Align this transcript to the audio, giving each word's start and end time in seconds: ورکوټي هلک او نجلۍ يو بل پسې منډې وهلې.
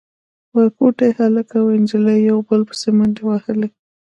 ورکوټي 0.57 1.09
هلک 1.19 1.47
او 1.59 1.65
نجلۍ 1.83 2.19
يو 2.29 2.37
بل 2.47 2.61
پسې 2.69 2.89
منډې 2.97 3.23
وهلې. 3.25 3.69